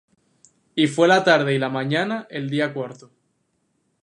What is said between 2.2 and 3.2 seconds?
el día cuarto.